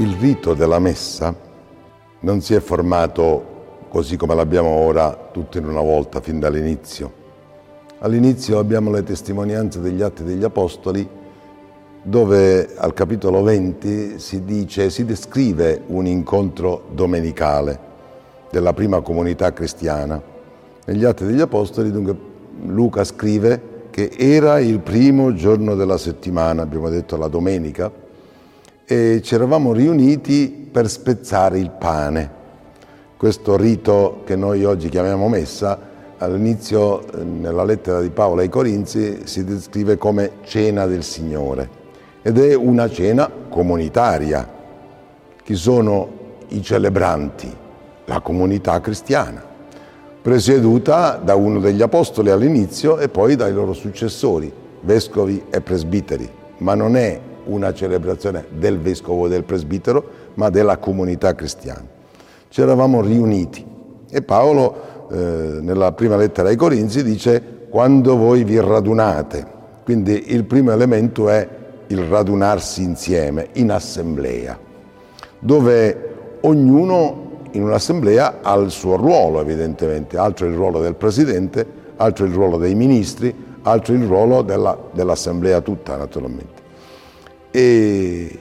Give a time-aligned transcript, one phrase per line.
[0.00, 1.34] Il rito della messa
[2.20, 3.59] non si è formato
[3.90, 7.12] così come l'abbiamo ora tutto in una volta fin dall'inizio.
[7.98, 11.06] All'inizio abbiamo le testimonianze degli Atti degli Apostoli
[12.02, 17.78] dove al capitolo 20 si dice, si descrive un incontro domenicale
[18.50, 20.22] della prima comunità cristiana.
[20.86, 22.16] Negli Atti degli Apostoli dunque
[22.66, 27.90] Luca scrive che era il primo giorno della settimana, abbiamo detto la domenica,
[28.86, 32.38] e ci eravamo riuniti per spezzare il pane.
[33.20, 35.78] Questo rito che noi oggi chiamiamo messa,
[36.16, 41.68] all'inizio nella lettera di Paolo ai Corinzi si descrive come cena del Signore
[42.22, 44.48] ed è una cena comunitaria.
[45.44, 46.08] Chi sono
[46.48, 47.54] i celebranti?
[48.06, 49.44] La comunità cristiana,
[50.22, 56.26] presieduta da uno degli apostoli all'inizio e poi dai loro successori, vescovi e presbiteri,
[56.60, 60.04] ma non è una celebrazione del vescovo o del presbitero,
[60.36, 61.98] ma della comunità cristiana.
[62.50, 63.64] Ci eravamo riuniti.
[64.10, 65.14] E Paolo eh,
[65.60, 69.46] nella prima lettera ai Corinzi dice quando voi vi radunate,
[69.84, 71.48] quindi il primo elemento è
[71.86, 74.58] il radunarsi insieme, in assemblea,
[75.38, 81.64] dove ognuno in un'assemblea ha il suo ruolo evidentemente, altro il ruolo del presidente,
[81.98, 83.32] altro il ruolo dei ministri,
[83.62, 86.62] altro il ruolo della, dell'assemblea tutta naturalmente.
[87.52, 88.38] E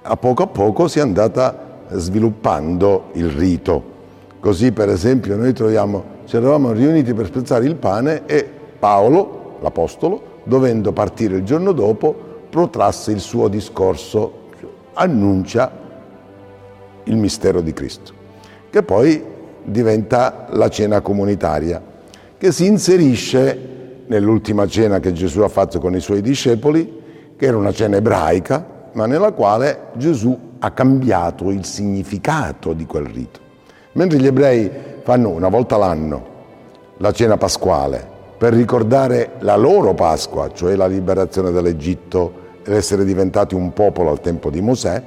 [0.00, 3.92] a poco a poco si è andata sviluppando il rito.
[4.40, 8.46] Così per esempio noi troviamo, ci eravamo riuniti per spezzare il pane e
[8.78, 12.14] Paolo, l'Apostolo, dovendo partire il giorno dopo,
[12.50, 14.42] protrasse il suo discorso,
[14.92, 15.70] annuncia
[17.04, 18.12] il mistero di Cristo,
[18.70, 19.22] che poi
[19.64, 21.82] diventa la cena comunitaria,
[22.36, 23.72] che si inserisce
[24.06, 27.02] nell'ultima cena che Gesù ha fatto con i suoi discepoli,
[27.36, 33.06] che era una cena ebraica, ma nella quale Gesù ha cambiato il significato di quel
[33.06, 33.40] rito.
[33.92, 34.70] Mentre gli ebrei
[35.02, 36.32] fanno una volta l'anno
[36.98, 43.54] la cena pasquale per ricordare la loro Pasqua, cioè la liberazione dall'Egitto ed essere diventati
[43.54, 45.02] un popolo al tempo di Mosè,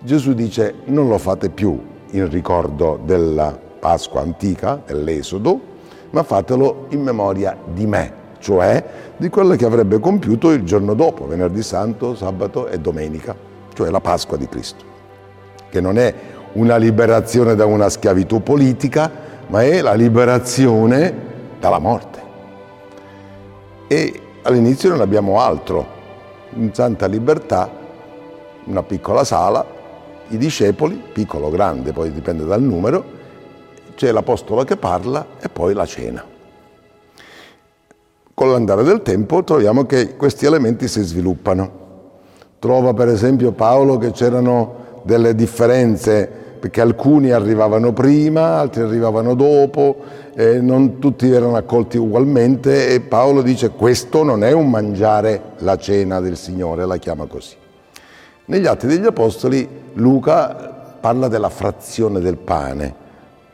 [0.00, 1.78] Gesù dice non lo fate più
[2.10, 5.60] in ricordo della Pasqua antica, dell'Esodo,
[6.10, 8.84] ma fatelo in memoria di me, cioè
[9.16, 13.36] di quello che avrebbe compiuto il giorno dopo, venerdì santo, sabato e domenica,
[13.74, 14.84] cioè la Pasqua di Cristo,
[15.70, 16.12] che non è
[16.54, 19.10] una liberazione da una schiavitù politica,
[19.46, 21.28] ma è la liberazione
[21.60, 22.18] dalla morte.
[23.86, 25.98] E all'inizio non abbiamo altro,
[26.54, 27.70] in santa libertà,
[28.64, 29.64] una piccola sala,
[30.28, 33.18] i discepoli, piccolo o grande, poi dipende dal numero,
[33.94, 36.29] c'è l'apostolo che parla e poi la cena
[38.40, 41.70] con l'andare del tempo troviamo che questi elementi si sviluppano.
[42.58, 46.26] Trova per esempio Paolo che c'erano delle differenze
[46.58, 49.96] perché alcuni arrivavano prima, altri arrivavano dopo,
[50.62, 56.20] non tutti erano accolti ugualmente e Paolo dice questo non è un mangiare la cena
[56.20, 57.56] del Signore, la chiama così.
[58.46, 62.94] Negli Atti degli Apostoli Luca parla della frazione del pane,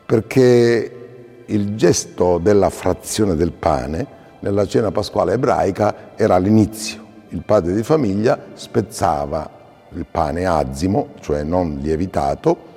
[0.05, 7.05] perché il gesto della frazione del pane nella cena pasquale ebraica era all'inizio.
[7.29, 9.49] Il padre di famiglia spezzava
[9.93, 12.67] il pane azimo, cioè non lievitato,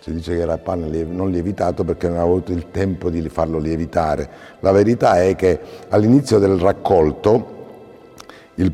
[0.00, 3.58] si dice che era pane non lievitato perché non aveva avuto il tempo di farlo
[3.58, 4.28] lievitare.
[4.60, 7.56] La verità è che all'inizio del raccolto,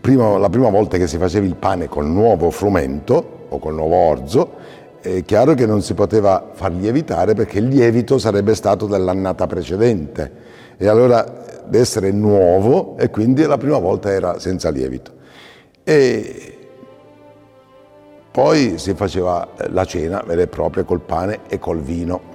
[0.00, 3.96] primo, la prima volta che si faceva il pane col nuovo frumento o col nuovo
[3.96, 4.52] orzo,
[5.00, 10.32] è chiaro che non si poteva far lievitare perché il lievito sarebbe stato dell'annata precedente.
[10.76, 15.12] E allora di essere nuovo e quindi la prima volta era senza lievito.
[15.82, 16.58] E
[18.30, 22.32] poi si faceva la cena vera e propria col pane e col vino.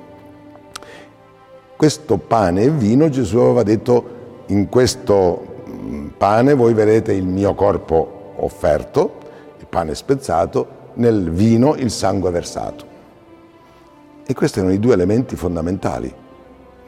[1.75, 4.17] Questo pane e vino Gesù aveva detto
[4.47, 9.17] in questo mm, pane voi vedete il mio corpo offerto,
[9.59, 12.85] il pane spezzato, nel vino il sangue versato.
[14.25, 16.27] E questi erano i due elementi fondamentali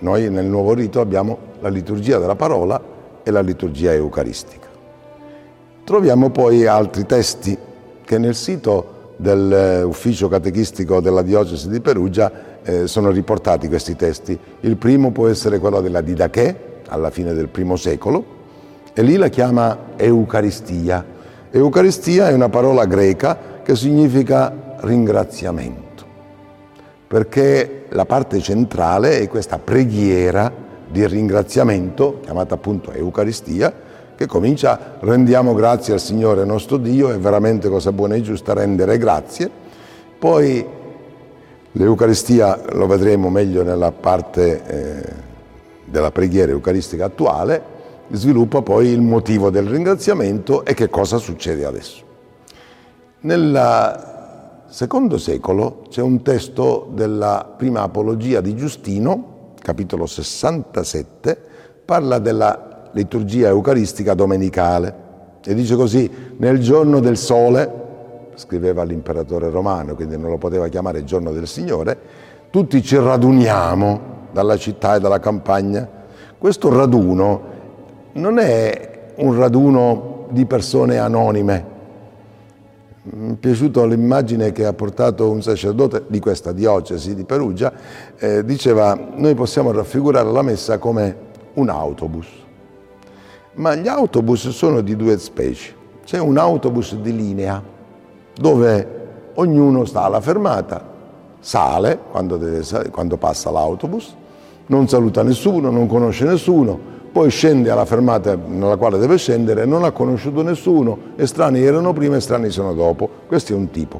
[0.01, 2.81] noi nel nuovo rito abbiamo la liturgia della parola
[3.23, 4.67] e la liturgia eucaristica.
[5.83, 7.57] Troviamo poi altri testi
[8.03, 12.31] che nel sito dell'ufficio catechistico della diocesi di Perugia
[12.63, 14.37] eh, sono riportati questi testi.
[14.61, 18.39] Il primo può essere quello della Didache, alla fine del primo secolo,
[18.93, 21.05] e lì la chiama Eucaristia.
[21.51, 25.90] Eucaristia è una parola greca che significa ringraziamento,
[27.11, 30.49] perché la parte centrale è questa preghiera
[30.87, 33.73] di ringraziamento, chiamata appunto Eucaristia,
[34.15, 38.97] che comincia rendiamo grazie al Signore nostro Dio, è veramente cosa buona e giusta rendere
[38.97, 39.51] grazie.
[40.17, 40.65] Poi
[41.73, 45.13] l'Eucaristia lo vedremo meglio nella parte eh,
[45.83, 47.61] della preghiera eucaristica attuale,
[48.11, 52.03] sviluppa poi il motivo del ringraziamento e che cosa succede adesso.
[53.19, 54.10] Nel
[54.71, 61.37] secondo secolo c'è un testo della prima apologia di Giustino, capitolo 67,
[61.83, 64.95] parla della liturgia eucaristica domenicale
[65.43, 67.79] e dice così, nel giorno del sole,
[68.35, 71.99] scriveva l'imperatore romano, quindi non lo poteva chiamare giorno del Signore,
[72.49, 73.99] tutti ci raduniamo
[74.31, 75.85] dalla città e dalla campagna.
[76.37, 77.41] Questo raduno
[78.13, 81.70] non è un raduno di persone anonime.
[83.03, 87.73] Mi è piaciuta l'immagine che ha portato un sacerdote di questa diocesi di Perugia,
[88.15, 91.15] eh, diceva noi possiamo raffigurare la messa come
[91.53, 92.27] un autobus,
[93.53, 95.73] ma gli autobus sono di due specie.
[96.05, 97.63] C'è un autobus di linea
[98.35, 98.99] dove
[99.33, 100.87] ognuno sta alla fermata,
[101.39, 104.15] sale quando, deve, quando passa l'autobus,
[104.67, 106.79] non saluta nessuno, non conosce nessuno,
[107.11, 112.15] poi scende alla fermata nella quale deve scendere, non ha conosciuto nessuno, estranei erano prima,
[112.15, 113.09] estranei sono dopo.
[113.27, 113.99] Questo è un tipo.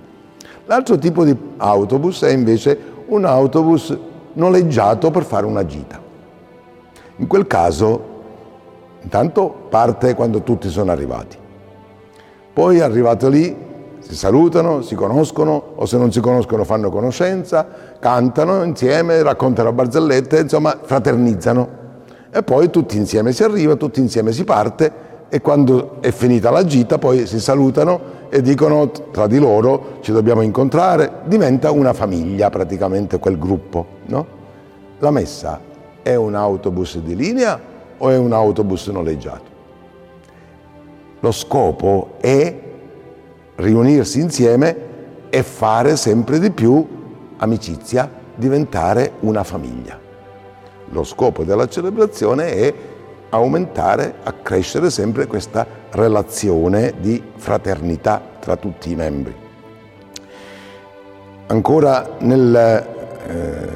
[0.65, 3.97] L'altro tipo di autobus è invece un autobus
[4.33, 5.99] noleggiato per fare una gita.
[7.17, 8.01] In quel caso,
[9.01, 11.37] intanto parte quando tutti sono arrivati.
[12.53, 13.53] Poi arrivato lì
[13.99, 17.67] si salutano, si conoscono o se non si conoscono fanno conoscenza,
[17.99, 21.79] cantano insieme, raccontano barzellette, insomma fraternizzano
[22.31, 26.65] e poi tutti insieme si arriva, tutti insieme si parte e quando è finita la
[26.65, 32.49] gita poi si salutano e dicono tra di loro ci dobbiamo incontrare, diventa una famiglia
[32.49, 33.85] praticamente quel gruppo.
[34.05, 34.25] No?
[34.99, 35.59] La messa
[36.01, 37.59] è un autobus di linea
[37.97, 39.49] o è un autobus noleggiato?
[41.19, 42.59] Lo scopo è
[43.55, 44.89] riunirsi insieme
[45.29, 46.85] e fare sempre di più
[47.37, 50.00] amicizia, diventare una famiglia.
[50.91, 52.73] Lo scopo della celebrazione è
[53.29, 59.33] aumentare, accrescere sempre questa relazione di fraternità tra tutti i membri.
[61.47, 63.67] Ancora nel eh,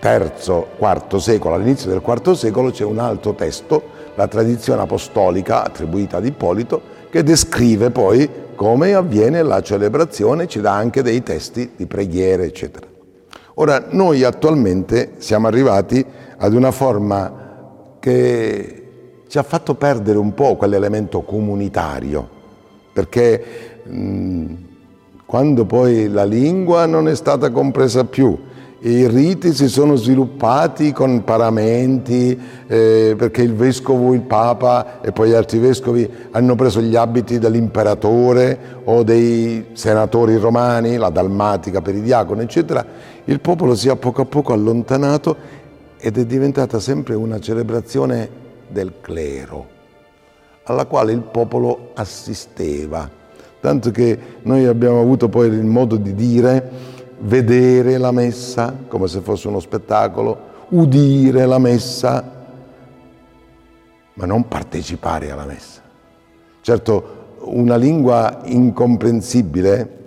[0.00, 6.16] terzo, quarto secolo, all'inizio del quarto secolo, c'è un altro testo, la tradizione apostolica attribuita
[6.18, 6.80] ad Ippolito,
[7.10, 12.86] che descrive poi come avviene la celebrazione, ci dà anche dei testi di preghiere, eccetera.
[13.54, 16.04] Ora, noi attualmente siamo arrivati
[16.42, 18.82] ad una forma che
[19.28, 22.26] ci ha fatto perdere un po' quell'elemento comunitario,
[22.92, 24.54] perché mh,
[25.26, 28.38] quando poi la lingua non è stata compresa più,
[28.82, 35.28] i riti si sono sviluppati con paramenti, eh, perché il vescovo, il papa e poi
[35.28, 41.94] gli altri vescovi hanno preso gli abiti dell'imperatore o dei senatori romani, la dalmatica per
[41.94, 42.84] i diaconi, eccetera.
[43.24, 45.36] Il popolo si è a poco a poco allontanato
[46.00, 48.28] ed è diventata sempre una celebrazione
[48.68, 49.68] del clero,
[50.64, 53.08] alla quale il popolo assisteva.
[53.60, 56.70] Tanto che noi abbiamo avuto poi il modo di dire
[57.18, 62.46] vedere la messa come se fosse uno spettacolo, udire la messa,
[64.14, 65.82] ma non partecipare alla messa.
[66.62, 69.98] Certo, una lingua incomprensibile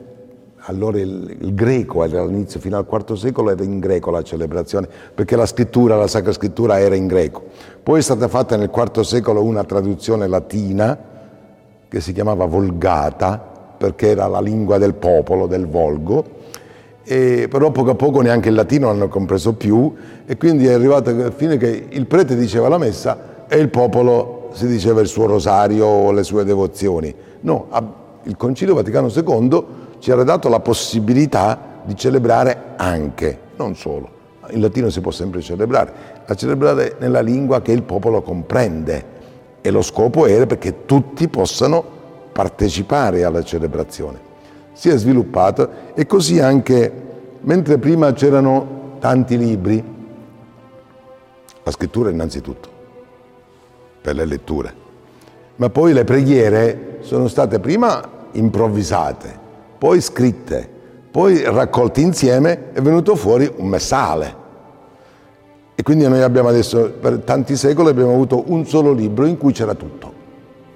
[0.65, 5.35] allora il, il greco all'inizio, fino al IV secolo, era in greco la celebrazione, perché
[5.35, 7.43] la scrittura, la Sacra Scrittura era in greco.
[7.81, 10.97] Poi è stata fatta nel IV secolo una traduzione latina
[11.89, 16.23] che si chiamava Volgata, perché era la lingua del popolo, del Volgo,
[17.03, 19.93] e però poco a poco neanche il latino l'hanno compreso più
[20.25, 24.51] e quindi è arrivato alla fine che il prete diceva la messa e il popolo
[24.53, 27.13] si diceva il suo rosario o le sue devozioni.
[27.41, 27.67] No,
[28.23, 29.65] il Concilio Vaticano II
[30.03, 34.09] ci era dato la possibilità di celebrare anche, non solo.
[34.49, 35.93] In latino si può sempre celebrare,
[36.25, 39.05] a celebrare nella lingua che il popolo comprende
[39.61, 41.81] e lo scopo era perché tutti possano
[42.33, 44.19] partecipare alla celebrazione.
[44.73, 46.91] Si è sviluppato e così anche,
[47.39, 49.81] mentre prima c'erano tanti libri,
[51.63, 52.69] la scrittura innanzitutto,
[54.01, 54.73] per le letture,
[55.55, 58.01] ma poi le preghiere sono state prima
[58.33, 59.42] improvvisate,
[59.83, 60.69] poi scritte,
[61.11, 64.35] Poi raccolti insieme è venuto fuori un messale.
[65.75, 69.51] E quindi noi abbiamo adesso, per tanti secoli, abbiamo avuto un solo libro in cui
[69.51, 70.13] c'era tutto.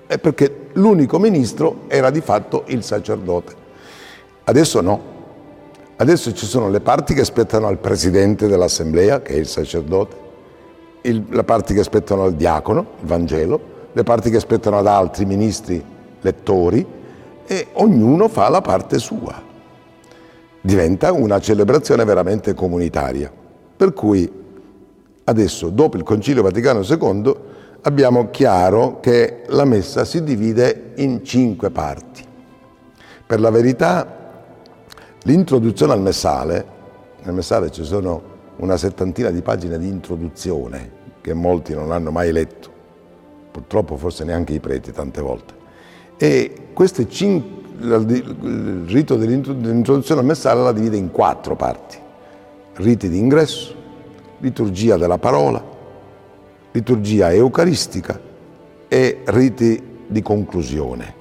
[0.08, 3.56] È perché l'unico ministro era di fatto il sacerdote.
[4.44, 5.02] Adesso no.
[5.96, 10.16] Adesso ci sono le parti che aspettano al presidente dell'assemblea, che è il sacerdote,
[11.04, 13.62] il, le parti che aspettano al diacono, il Vangelo,
[13.94, 15.82] le parti che aspettano ad altri ministri
[16.20, 16.97] lettori
[17.48, 19.48] e ognuno fa la parte sua
[20.68, 23.32] diventa una celebrazione veramente comunitaria.
[23.78, 24.30] Per cui
[25.24, 27.36] adesso, dopo il Concilio Vaticano II,
[27.84, 32.22] abbiamo chiaro che la messa si divide in cinque parti.
[33.26, 34.44] Per la verità,
[35.22, 36.66] l'introduzione al messale,
[37.24, 42.34] nel messale ci sono una settantina di pagine di introduzione che molti non hanno mai
[42.34, 42.70] letto,
[43.52, 45.57] purtroppo forse neanche i preti tante volte.
[46.18, 46.56] E
[47.10, 51.98] cinque il rito dell'introduzione al messale la divide in quattro parti.
[52.74, 53.76] Riti di ingresso,
[54.40, 55.64] liturgia della parola,
[56.72, 58.20] liturgia eucaristica
[58.88, 61.14] e riti di conclusione.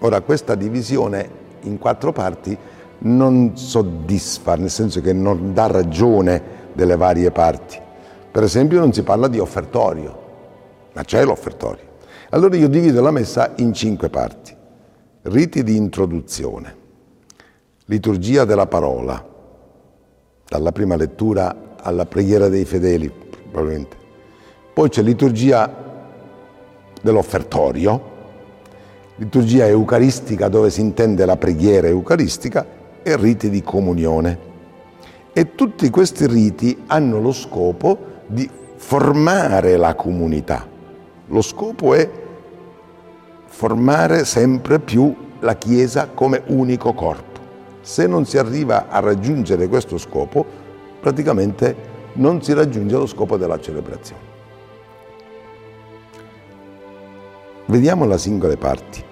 [0.00, 1.28] Ora, questa divisione
[1.62, 2.56] in quattro parti
[2.98, 6.42] non soddisfa, nel senso che non dà ragione
[6.72, 7.78] delle varie parti.
[8.30, 10.24] Per esempio non si parla di offertorio,
[10.92, 11.85] ma c'è l'offertorio.
[12.30, 14.54] Allora io divido la messa in cinque parti.
[15.22, 16.76] Riti di introduzione,
[17.86, 19.24] liturgia della parola,
[20.48, 23.12] dalla prima lettura alla preghiera dei fedeli,
[23.50, 23.96] probabilmente.
[24.72, 25.72] Poi c'è liturgia
[27.00, 28.14] dell'offertorio,
[29.16, 32.66] liturgia eucaristica dove si intende la preghiera eucaristica
[33.02, 34.54] e riti di comunione.
[35.32, 40.74] E tutti questi riti hanno lo scopo di formare la comunità.
[41.28, 42.08] Lo scopo è
[43.46, 47.40] formare sempre più la Chiesa come unico corpo.
[47.80, 50.44] Se non si arriva a raggiungere questo scopo,
[51.00, 54.22] praticamente non si raggiunge lo scopo della celebrazione.
[57.66, 59.04] Vediamo le singole parti.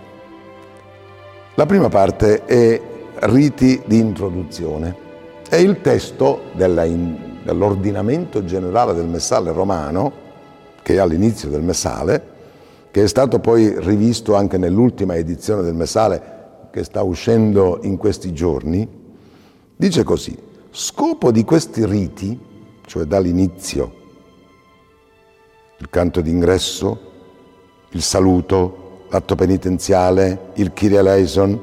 [1.57, 2.81] La prima parte è
[3.15, 5.03] riti di introduzione.
[5.49, 10.23] È il testo dell'ordinamento generale del messale romano,
[10.85, 12.23] che è all'inizio del messale,
[12.91, 18.35] che è stato poi rivisto anche nell'ultima edizione del Messale che sta uscendo in questi
[18.35, 18.87] giorni,
[19.75, 20.37] dice così,
[20.71, 22.39] scopo di questi riti,
[22.85, 23.95] cioè dall'inizio,
[25.79, 27.01] il canto d'ingresso,
[27.93, 31.61] il saluto, l'atto penitenziale, il Kyrie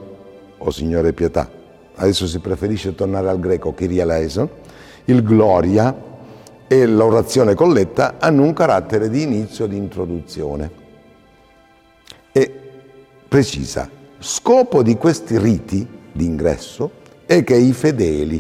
[0.58, 1.48] o Signore pietà,
[1.94, 4.40] adesso si preferisce tornare al greco Kyrie
[5.06, 6.10] il gloria
[6.72, 10.72] e l'orazione colletta hanno un carattere di inizio di introduzione
[12.32, 12.50] e
[13.28, 13.90] precisa.
[14.18, 16.90] Scopo di questi riti di ingresso
[17.26, 18.38] è che i fedeli,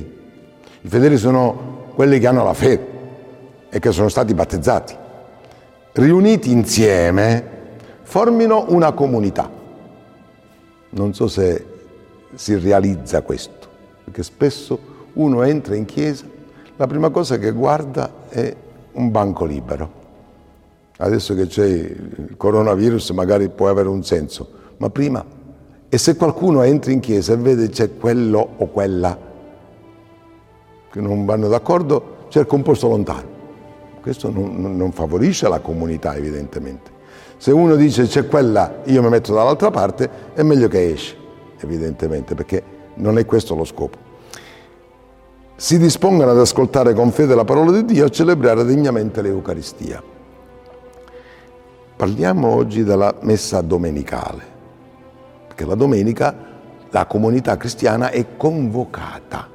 [0.79, 2.87] i fedeli sono quelli che hanno la fede
[3.69, 4.95] e che sono stati battezzati,
[5.91, 7.45] riuniti insieme
[8.03, 9.51] formino una comunità.
[10.91, 11.65] Non so se
[12.33, 13.67] si realizza questo,
[14.05, 14.79] perché spesso
[15.15, 16.23] uno entra in chiesa,
[16.77, 18.55] la prima cosa che guarda è
[18.93, 19.99] un banco libero
[21.01, 25.23] adesso che c'è il coronavirus magari può avere un senso, ma prima,
[25.89, 29.17] e se qualcuno entra in chiesa e vede c'è quello o quella
[30.91, 33.39] che non vanno d'accordo, cerca un posto lontano.
[34.01, 36.89] Questo non, non favorisce la comunità evidentemente.
[37.37, 41.15] Se uno dice c'è quella, io mi metto dall'altra parte, è meglio che esce,
[41.59, 42.63] evidentemente, perché
[42.95, 44.10] non è questo lo scopo.
[45.61, 50.01] Si dispongono ad ascoltare con fede la parola di Dio e a celebrare degnamente l'Eucaristia.
[51.95, 54.41] Parliamo oggi della messa domenicale,
[55.45, 56.35] perché la domenica
[56.89, 59.47] la comunità cristiana è convocata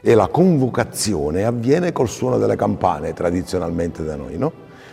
[0.00, 4.50] e la convocazione avviene col suono delle campane tradizionalmente da noi, no?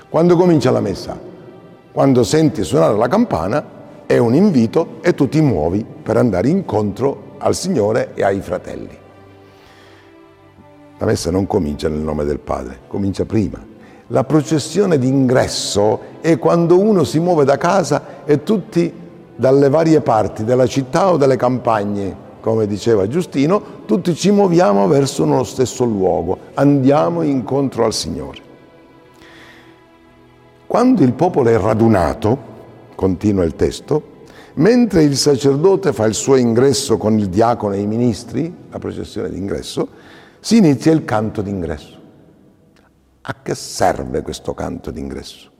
[0.09, 1.19] Quando comincia la messa?
[1.91, 3.65] Quando senti suonare la campana
[4.05, 9.07] è un invito e tu ti muovi per andare incontro al Signore e ai fratelli.
[10.99, 13.69] La messa non comincia nel nome del Padre, comincia prima
[14.11, 18.91] la processione d'ingresso è quando uno si muove da casa e tutti
[19.35, 25.23] dalle varie parti della città o delle campagne, come diceva Giustino, tutti ci muoviamo verso
[25.23, 28.47] uno stesso luogo, andiamo incontro al Signore.
[30.65, 32.37] Quando il popolo è radunato,
[32.95, 34.17] continua il testo,
[34.55, 39.29] mentre il sacerdote fa il suo ingresso con il diacono e i ministri, la processione
[39.29, 39.87] d'ingresso,
[40.39, 41.97] si inizia il canto d'ingresso.
[43.21, 45.51] A che serve questo canto d'ingresso?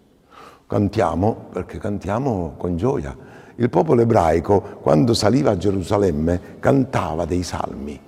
[0.66, 3.16] Cantiamo perché cantiamo con gioia.
[3.56, 8.00] Il popolo ebraico, quando saliva a Gerusalemme, cantava dei salmi.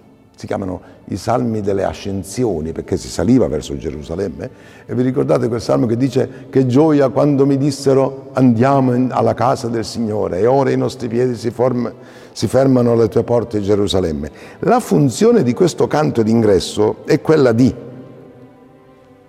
[0.41, 4.49] Si chiamano i salmi delle ascensioni perché si saliva verso Gerusalemme
[4.87, 9.67] e vi ricordate quel salmo che dice che gioia quando mi dissero andiamo alla casa
[9.67, 11.93] del Signore e ora i nostri piedi si, form,
[12.31, 14.31] si fermano alle tue porte Gerusalemme.
[14.61, 17.71] La funzione di questo canto d'ingresso è quella di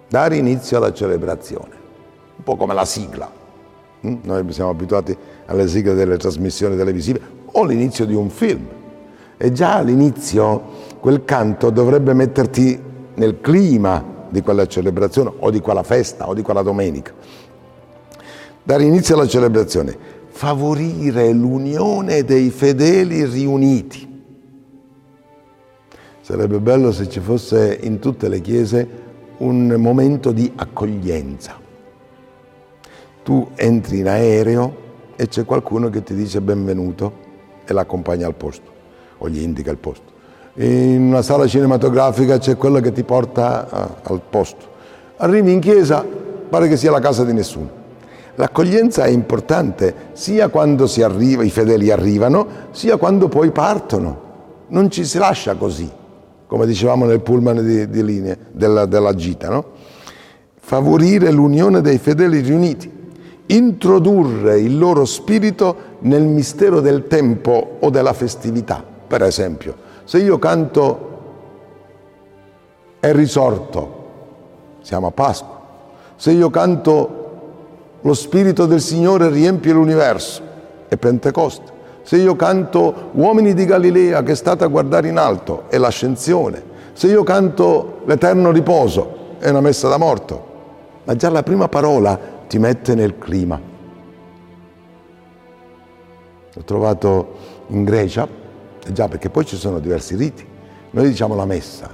[0.09, 1.75] dare inizio alla celebrazione,
[2.37, 3.31] un po' come la sigla.
[4.07, 4.15] Mm?
[4.23, 5.15] Noi siamo abituati
[5.45, 7.21] alle sigle delle trasmissioni televisive
[7.53, 8.67] o l'inizio di un film.
[9.37, 12.81] E già all'inizio quel canto dovrebbe metterti
[13.15, 17.13] nel clima di quella celebrazione o di quella festa o di quella domenica.
[18.63, 24.23] Dare inizio alla celebrazione, favorire l'unione dei fedeli riuniti.
[26.21, 28.89] Sarebbe bello se ci fosse in tutte le chiese
[29.39, 31.59] un momento di accoglienza.
[33.25, 34.77] Tu entri in aereo
[35.17, 37.13] e c'è qualcuno che ti dice benvenuto
[37.65, 38.71] e l'accompagna al posto
[39.19, 40.12] o gli indica il posto
[40.55, 44.71] in una sala cinematografica c'è quello che ti porta al posto.
[45.17, 46.05] Arrivi in chiesa,
[46.49, 47.81] pare che sia la casa di nessuno.
[48.35, 54.31] L'accoglienza è importante sia quando arriva, i fedeli arrivano, sia quando poi partono.
[54.69, 55.91] Non ci si lascia così,
[56.47, 59.49] come dicevamo nel pullman di, di linea della, della gita.
[59.49, 59.65] No?
[60.61, 62.91] Favorire l'unione dei fedeli riuniti,
[63.47, 70.39] introdurre il loro spirito nel mistero del tempo o della festività, per esempio se io
[70.39, 71.11] canto
[72.99, 74.01] è risorto,
[74.81, 75.61] siamo a Pasqua.
[76.17, 77.21] Se io canto
[78.01, 80.43] lo Spirito del Signore riempie l'universo,
[80.89, 81.71] è Pentecoste.
[82.03, 86.71] Se io canto Uomini di Galilea che state a guardare in alto, è l'ascensione.
[86.93, 90.51] Se io canto l'eterno riposo, è una messa da morto.
[91.05, 92.19] Ma già la prima parola
[92.49, 93.59] ti mette nel clima.
[96.55, 97.35] L'ho trovato
[97.69, 98.42] in Grecia
[98.87, 100.47] eh già, perché poi ci sono diversi riti.
[100.91, 101.91] Noi diciamo la messa,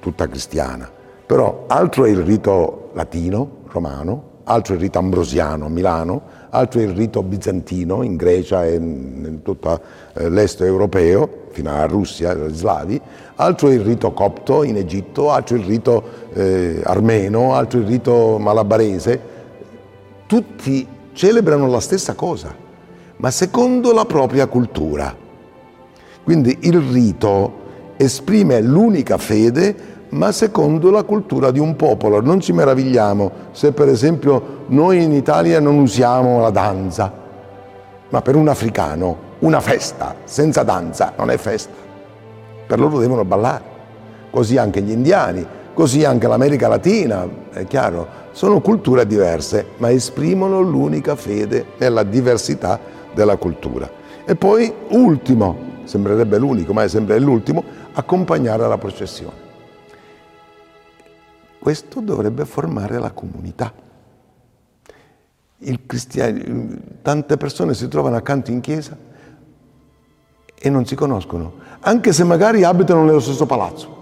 [0.00, 0.90] tutta cristiana,
[1.26, 6.80] però altro è il rito latino, romano, altro è il rito ambrosiano a Milano, altro
[6.80, 9.80] è il rito bizantino in Grecia e in tutto
[10.14, 13.00] eh, l'est europeo, fino alla Russia, agli slavi,
[13.36, 17.82] altro è il rito copto in Egitto, altro è il rito eh, armeno, altro è
[17.82, 19.20] il rito malabarese.
[20.26, 22.54] Tutti celebrano la stessa cosa,
[23.16, 25.28] ma secondo la propria cultura.
[26.24, 27.58] Quindi il rito
[27.96, 32.20] esprime l'unica fede ma secondo la cultura di un popolo.
[32.20, 37.12] Non ci meravigliamo se per esempio noi in Italia non usiamo la danza,
[38.08, 41.72] ma per un africano una festa senza danza non è festa.
[42.66, 43.78] Per loro devono ballare.
[44.30, 48.18] Così anche gli indiani, così anche l'America Latina, è chiaro.
[48.32, 52.78] Sono culture diverse, ma esprimono l'unica fede nella diversità
[53.12, 53.90] della cultura.
[54.24, 55.56] E poi, ultimo,
[55.90, 59.48] sembrerebbe l'unico, ma è sempre l'ultimo, accompagnare la processione.
[61.58, 63.72] Questo dovrebbe formare la comunità.
[67.02, 68.96] tante persone si trovano accanto in chiesa
[70.54, 73.98] e non si conoscono, anche se magari abitano nello stesso palazzo.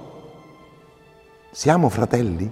[1.51, 2.51] Siamo fratelli?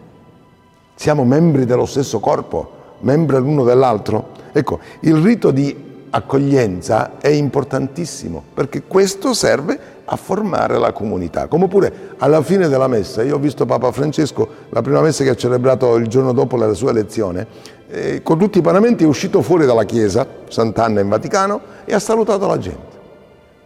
[0.95, 4.31] Siamo membri dello stesso corpo, membri l'uno dell'altro?
[4.53, 11.47] Ecco, il rito di accoglienza è importantissimo perché questo serve a formare la comunità.
[11.47, 15.31] Come pure alla fine della messa, io ho visto Papa Francesco, la prima messa che
[15.31, 17.47] ha celebrato il giorno dopo la sua elezione,
[17.89, 21.99] eh, con tutti i paramenti è uscito fuori dalla chiesa, Sant'Anna in Vaticano, e ha
[21.99, 22.95] salutato la gente.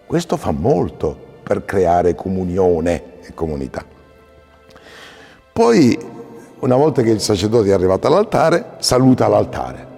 [0.07, 3.85] Questo fa molto per creare comunione e comunità.
[5.53, 5.99] Poi,
[6.61, 9.89] una volta che il sacerdote è arrivato all'altare, saluta l'altare.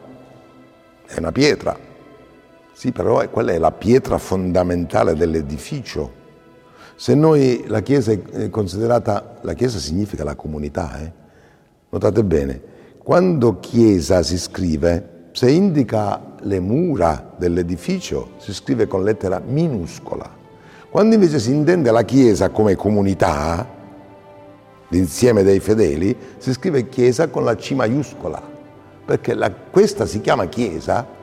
[1.06, 1.76] È una pietra,
[2.82, 6.10] sì, però quella è la pietra fondamentale dell'edificio.
[6.96, 11.12] Se noi la Chiesa è considerata, la Chiesa significa la comunità, eh?
[11.90, 12.60] notate bene,
[12.98, 20.28] quando Chiesa si scrive, se indica le mura dell'edificio, si scrive con lettera minuscola.
[20.90, 23.64] Quando invece si intende la Chiesa come comunità,
[24.88, 28.42] l'insieme dei fedeli, si scrive Chiesa con la C maiuscola,
[29.04, 31.20] perché la, questa si chiama Chiesa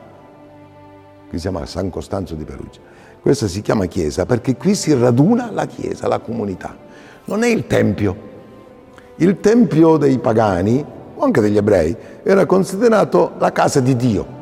[1.30, 2.80] qui siamo a San Costanzo di Perugia.
[3.20, 6.76] Questa si chiama chiesa perché qui si raduna la chiesa, la comunità.
[7.26, 8.28] Non è il tempio.
[9.16, 14.38] Il tempio dei pagani, o anche degli ebrei, era considerato la casa di Dio.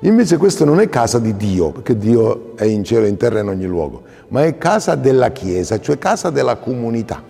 [0.00, 3.40] Invece questo non è casa di Dio, perché Dio è in cielo e in terra
[3.40, 7.22] in ogni luogo, ma è casa della Chiesa, cioè casa della comunità.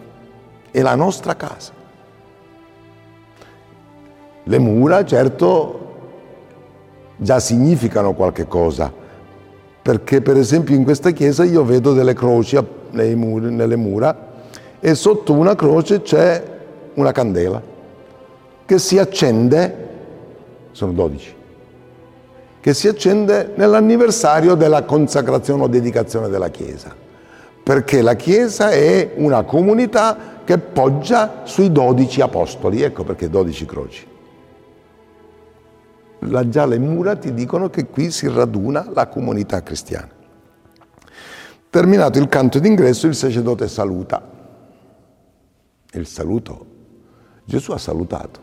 [0.73, 1.73] È la nostra casa.
[4.43, 5.84] Le mura, certo,
[7.17, 8.93] già significano qualche cosa,
[9.83, 12.59] perché per esempio in questa chiesa io vedo delle croci
[12.91, 14.33] muri, nelle mura
[14.81, 16.43] e sotto una croce c'è
[16.95, 17.61] una candela
[18.67, 19.89] che si accende,
[20.73, 21.35] sono 12,
[22.61, 26.95] che si accende nell'anniversario della consacrazione o dedicazione della Chiesa,
[27.63, 34.07] perché la Chiesa è una comunità che poggia sui 12 apostoli, ecco perché 12 croci.
[36.27, 40.09] La, già le mura ti dicono che qui si raduna la comunità cristiana.
[41.71, 44.23] Terminato il canto d'ingresso, il sacerdote saluta.
[45.93, 46.67] Il saluto,
[47.45, 48.41] Gesù ha salutato.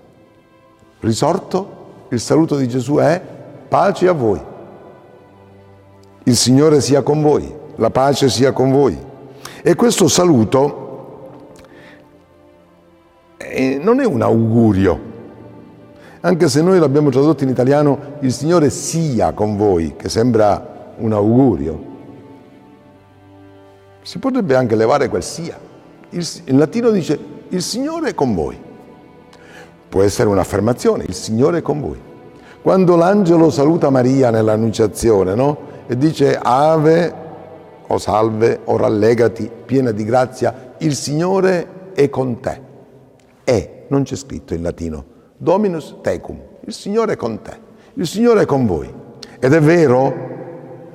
[0.99, 3.21] Risorto, il saluto di Gesù è
[3.67, 4.41] pace a voi.
[6.23, 8.97] Il Signore sia con voi, la pace sia con voi.
[9.63, 10.81] E questo saluto
[13.37, 14.99] eh, non è un augurio,
[16.21, 21.13] anche se noi l'abbiamo tradotto in italiano il Signore sia con voi, che sembra un
[21.13, 21.89] augurio.
[24.03, 25.57] Si potrebbe anche levare quel sia.
[26.09, 28.59] Il, in latino dice il Signore è con voi.
[29.89, 31.99] Può essere un'affermazione, il Signore è con voi.
[32.61, 35.57] Quando l'angelo saluta Maria nell'annunciazione, no?
[35.87, 37.13] E dice ave
[37.87, 42.61] o salve o rallegati, piena di grazia, il Signore è con te.
[43.43, 45.03] È, non c'è scritto in latino,
[45.41, 47.57] Dominus tecum, il Signore è con te,
[47.95, 48.87] il Signore è con voi.
[49.39, 50.13] Ed è vero?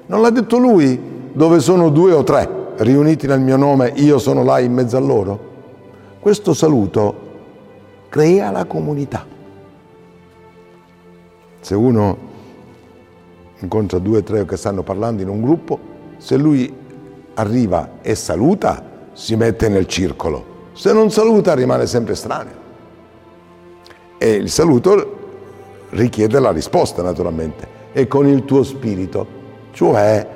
[0.06, 4.44] Non l'ha detto lui, dove sono due o tre riuniti nel mio nome, io sono
[4.44, 5.40] là in mezzo a loro?
[6.20, 7.14] Questo saluto
[8.08, 9.26] crea la comunità.
[11.58, 12.16] Se uno
[13.58, 15.76] incontra due o tre che stanno parlando in un gruppo,
[16.18, 16.72] se lui
[17.34, 18.80] arriva e saluta,
[19.12, 20.70] si mette nel circolo.
[20.72, 22.65] Se non saluta rimane sempre estraneo.
[24.18, 25.14] E il saluto
[25.90, 29.26] richiede la risposta naturalmente, e con il tuo spirito.
[29.72, 30.26] Cioè,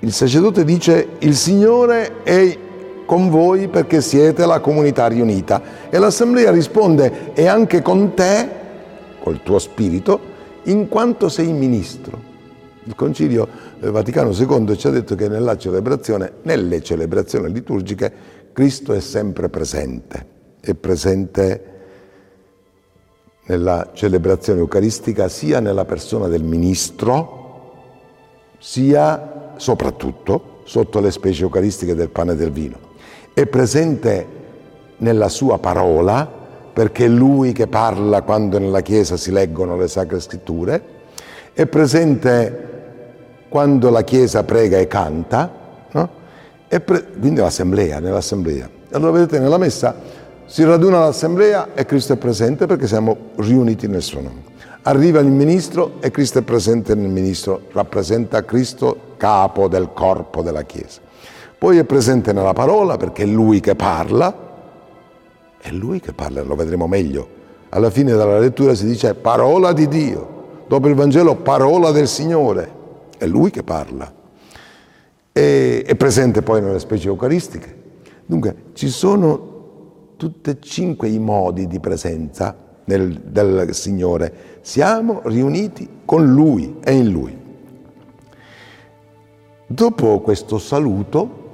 [0.00, 2.58] il sacerdote dice, il Signore è
[3.04, 5.62] con voi perché siete la comunità riunita.
[5.88, 8.48] E l'assemblea risponde, è anche con te,
[9.20, 10.20] col tuo spirito,
[10.64, 12.26] in quanto sei ministro.
[12.84, 13.48] Il Concilio
[13.80, 18.12] Vaticano II ci ha detto che celebrazione, nelle celebrazioni liturgiche,
[18.52, 20.26] Cristo è sempre presente,
[20.60, 21.77] è presente
[23.48, 27.36] nella celebrazione eucaristica sia nella persona del ministro,
[28.58, 32.76] sia soprattutto sotto le specie eucaristiche del pane e del vino.
[33.32, 34.26] È presente
[34.98, 36.30] nella sua parola,
[36.72, 40.82] perché è lui che parla quando nella Chiesa si leggono le sacre scritture,
[41.54, 42.66] è presente
[43.48, 45.50] quando la Chiesa prega e canta,
[45.90, 46.10] no?
[46.68, 48.68] e pre- quindi l'assemblea, nell'assemblea.
[48.92, 49.96] Allora vedete nella messa
[50.48, 54.42] si raduna l'assemblea e Cristo è presente perché siamo riuniti nel suo nome.
[54.82, 60.62] Arriva il ministro e Cristo è presente nel ministro, rappresenta Cristo capo del corpo della
[60.62, 61.00] Chiesa.
[61.58, 64.34] Poi è presente nella parola perché è lui che parla,
[65.60, 67.28] è lui che parla, lo vedremo meglio.
[67.68, 72.72] Alla fine della lettura si dice parola di Dio, dopo il Vangelo parola del Signore,
[73.18, 74.10] è lui che parla.
[75.30, 77.76] E, è presente poi nelle specie eucaristiche.
[78.24, 79.56] Dunque ci sono
[80.18, 82.54] tutti e cinque i modi di presenza
[82.84, 84.58] del, del Signore.
[84.60, 87.38] Siamo riuniti con Lui e in Lui.
[89.66, 91.46] Dopo questo saluto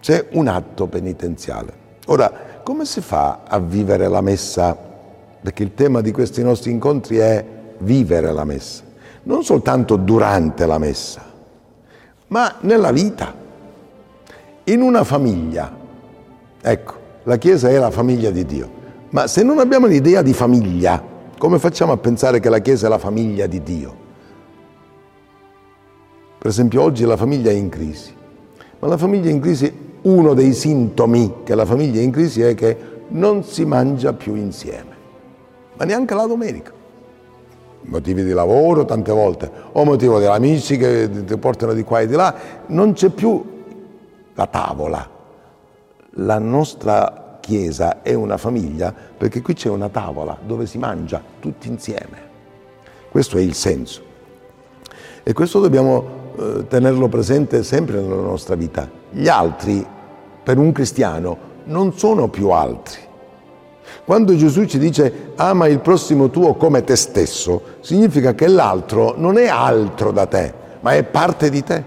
[0.00, 1.72] c'è un atto penitenziale.
[2.06, 4.76] Ora, come si fa a vivere la messa?
[5.40, 7.44] Perché il tema di questi nostri incontri è
[7.78, 8.82] vivere la messa,
[9.24, 11.22] non soltanto durante la messa,
[12.28, 13.34] ma nella vita,
[14.64, 15.80] in una famiglia.
[16.60, 18.80] Ecco, la Chiesa è la famiglia di Dio.
[19.10, 21.02] Ma se non abbiamo l'idea di famiglia,
[21.38, 23.96] come facciamo a pensare che la Chiesa è la famiglia di Dio?
[26.38, 28.12] Per esempio oggi la famiglia è in crisi,
[28.80, 32.54] ma la famiglia in crisi, uno dei sintomi che la famiglia è in crisi è
[32.54, 32.76] che
[33.08, 34.96] non si mangia più insieme,
[35.76, 36.72] ma neanche la domenica.
[37.84, 42.06] Motivi di lavoro tante volte, o motivo degli amici che ti portano di qua e
[42.06, 42.34] di là,
[42.66, 43.44] non c'è più
[44.34, 45.08] la tavola,
[46.16, 51.66] la nostra Chiesa è una famiglia perché qui c'è una tavola dove si mangia tutti
[51.66, 52.30] insieme.
[53.10, 54.00] Questo è il senso.
[55.24, 56.04] E questo dobbiamo
[56.36, 58.88] eh, tenerlo presente sempre nella nostra vita.
[59.10, 59.84] Gli altri,
[60.42, 63.00] per un cristiano, non sono più altri.
[64.04, 69.36] Quando Gesù ci dice ama il prossimo tuo come te stesso, significa che l'altro non
[69.36, 71.84] è altro da te, ma è parte di te.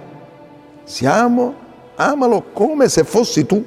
[0.83, 1.53] Siamo,
[1.95, 3.63] amalo come se fossi tu.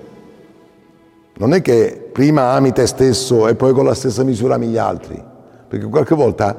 [1.41, 4.77] Non è che prima ami te stesso e poi con la stessa misura ami gli
[4.77, 5.23] altri,
[5.69, 6.57] perché qualche volta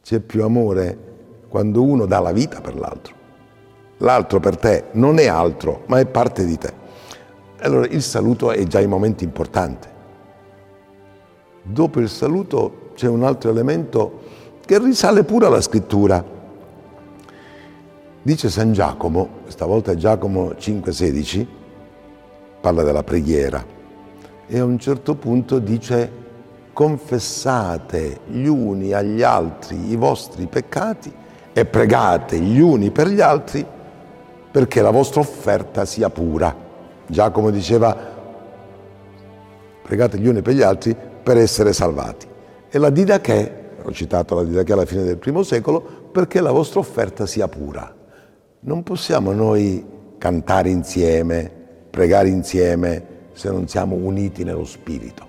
[0.00, 1.10] c'è più amore
[1.48, 3.14] quando uno dà la vita per l'altro.
[3.98, 6.72] l'altro per te non è altro, ma è parte di te.
[7.60, 9.90] Allora il saluto è già il momento importante.
[11.62, 14.20] Dopo il saluto c'è un altro elemento
[14.64, 16.24] che risale pure alla scrittura.
[18.22, 21.46] Dice San Giacomo, stavolta è Giacomo 5,16,
[22.62, 23.62] parla della preghiera
[24.46, 26.20] e a un certo punto dice
[26.72, 31.12] confessate gli uni agli altri i vostri peccati
[31.52, 33.66] e pregate gli uni per gli altri
[34.50, 36.54] perché la vostra offerta sia pura.
[37.06, 37.96] Giacomo diceva
[39.82, 42.26] pregate gli uni per gli altri per essere salvati.
[42.70, 46.80] E la Didache, ho citato la Didache alla fine del primo secolo, perché la vostra
[46.80, 47.94] offerta sia pura.
[48.60, 49.84] Non possiamo noi
[50.18, 51.61] cantare insieme,
[51.92, 55.26] pregare insieme se non siamo uniti nello spirito.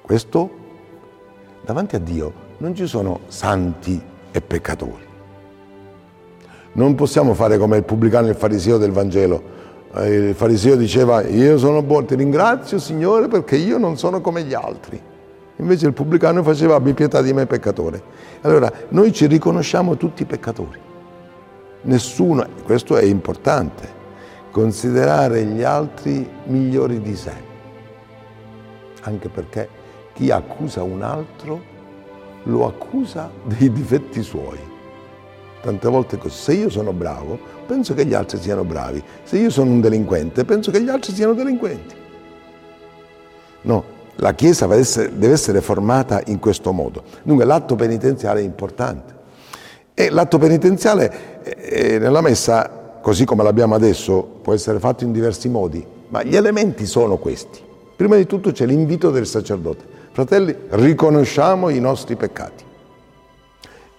[0.00, 0.50] Questo
[1.64, 4.00] davanti a Dio non ci sono santi
[4.30, 5.06] e peccatori.
[6.74, 9.42] Non possiamo fare come il pubblicano e il fariseo del Vangelo.
[9.94, 14.44] Eh, il fariseo diceva io sono buono, ti ringrazio Signore perché io non sono come
[14.44, 15.02] gli altri.
[15.56, 18.00] Invece il pubblicano faceva abbi pietà di me peccatore.
[18.42, 20.78] Allora noi ci riconosciamo tutti peccatori.
[21.82, 23.96] Nessuno, questo è importante,
[24.50, 27.32] considerare gli altri migliori di sé.
[29.02, 29.68] Anche perché
[30.12, 31.76] chi accusa un altro
[32.44, 34.58] lo accusa dei difetti suoi.
[35.60, 36.18] Tante volte.
[36.28, 39.02] Se io sono bravo, penso che gli altri siano bravi.
[39.22, 41.94] Se io sono un delinquente, penso che gli altri siano delinquenti.
[43.62, 43.84] No,
[44.16, 47.02] la Chiesa deve essere, formata in questo modo.
[47.22, 49.16] Dunque l'atto penitenziale è importante.
[49.94, 55.48] E l'atto penitenziale eh, nella messa, così come l'abbiamo adesso, può essere fatto in diversi
[55.48, 57.60] modi, ma gli elementi sono questi.
[57.96, 59.84] Prima di tutto c'è l'invito del sacerdote.
[60.12, 62.64] Fratelli, riconosciamo i nostri peccati.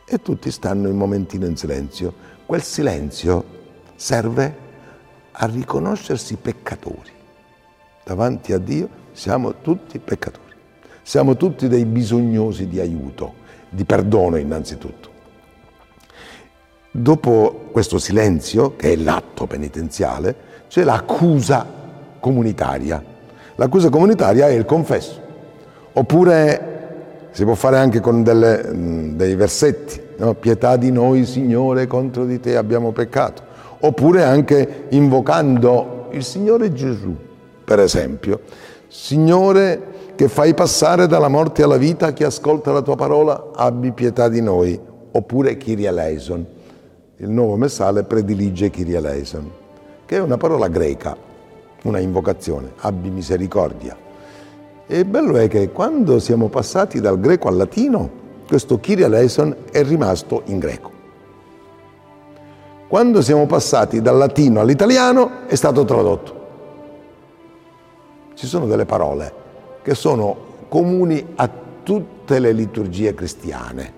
[0.05, 2.13] E tutti stanno un momentino in silenzio.
[2.45, 3.43] Quel silenzio
[3.95, 4.55] serve
[5.31, 7.11] a riconoscersi peccatori.
[8.03, 10.55] Davanti a Dio siamo tutti peccatori.
[11.03, 13.33] Siamo tutti dei bisognosi di aiuto,
[13.69, 15.08] di perdono innanzitutto.
[16.91, 20.35] Dopo questo silenzio, che è l'atto penitenziale,
[20.67, 21.65] c'è l'accusa
[22.19, 23.03] comunitaria.
[23.55, 25.19] L'accusa comunitaria è il confesso.
[25.93, 26.69] Oppure
[27.31, 30.33] si può fare anche con delle, mm, dei versetti, no?
[30.33, 33.43] pietà di noi Signore, contro di te abbiamo peccato.
[33.81, 37.15] Oppure anche invocando il Signore Gesù,
[37.63, 38.41] per esempio.
[38.87, 44.27] Signore che fai passare dalla morte alla vita chi ascolta la tua parola, abbi pietà
[44.27, 44.79] di noi.
[45.11, 46.45] Oppure Kyrie eleison.
[47.21, 49.51] Il nuovo messale predilige Kyrie eleison,
[50.05, 51.17] che è una parola greca,
[51.83, 53.93] una invocazione, abbi misericordia.
[54.87, 58.09] E bello è che quando siamo passati dal greco al latino,
[58.47, 60.91] questo Kyrie eleison è rimasto in greco.
[62.87, 66.47] Quando siamo passati dal latino all'italiano è stato tradotto.
[68.33, 69.33] Ci sono delle parole
[69.81, 70.37] che sono
[70.69, 71.49] comuni a
[71.83, 73.93] tutte le liturgie cristiane.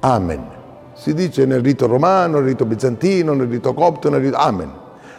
[0.00, 0.58] Amen.
[1.00, 4.36] Si dice nel rito romano, nel rito bizantino, nel rito copto, nel rito...
[4.36, 4.70] Amen.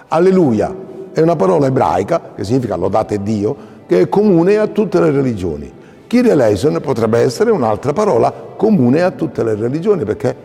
[0.10, 0.72] Alleluia
[1.12, 3.56] è una parola ebraica che significa lodate Dio,
[3.88, 5.74] che è comune a tutte le religioni.
[6.06, 10.36] Kyrie eleison potrebbe essere un'altra parola comune a tutte le religioni perché,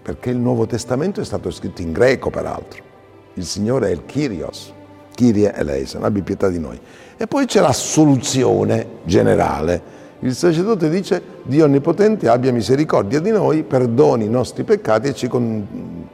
[0.00, 2.82] perché il Nuovo Testamento è stato scritto in greco peraltro.
[3.34, 4.72] Il Signore è il Kyrios,
[5.14, 6.80] Kyrie eleison, abbi pietà di noi.
[7.14, 9.98] E poi c'è la soluzione generale.
[10.20, 15.28] Il sacerdote dice Dio Onnipotente abbia misericordia di noi, perdoni i nostri peccati e ci,
[15.28, 16.06] con,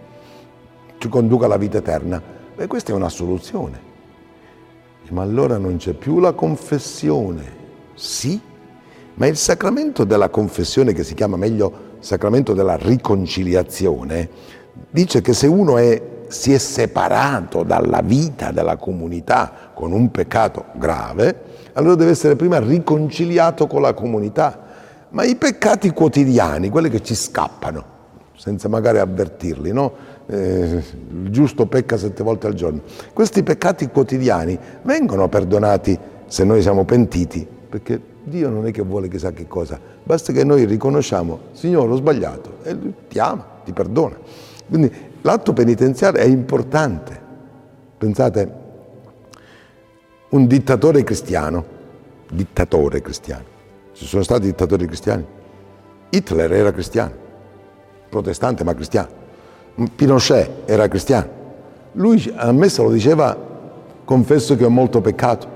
[0.99, 2.23] ci conduca alla vita eterna.
[2.57, 3.95] E questa è una soluzione.
[5.09, 7.64] Ma allora non c'è più la confessione.
[7.95, 8.40] Sì,
[9.14, 14.29] ma il sacramento della confessione, che si chiama meglio sacramento della riconciliazione,
[14.90, 20.66] dice che se uno è, si è separato dalla vita della comunità con un peccato
[20.75, 21.45] grave,
[21.77, 24.65] allora deve essere prima riconciliato con la comunità.
[25.11, 27.85] Ma i peccati quotidiani, quelli che ci scappano,
[28.37, 29.93] senza magari avvertirli, no?
[30.27, 32.81] eh, il giusto pecca sette volte al giorno.
[33.12, 39.09] Questi peccati quotidiani vengono perdonati se noi siamo pentiti, perché Dio non è che vuole
[39.09, 43.73] chissà che cosa, basta che noi riconosciamo, Signore ho sbagliato, e Lui ti ama, ti
[43.73, 44.17] perdona.
[44.69, 47.25] Quindi l'atto penitenziale è importante.
[47.97, 48.65] Pensate,
[50.31, 51.65] un dittatore cristiano,
[52.31, 53.45] dittatore cristiano,
[53.93, 55.25] ci sono stati dittatori cristiani,
[56.11, 57.12] Hitler era cristiano,
[58.09, 59.25] protestante ma cristiano.
[59.95, 61.29] Pinochet era cristiano.
[61.93, 63.37] Lui a me se lo diceva,
[64.05, 65.49] confesso che ho molto peccato.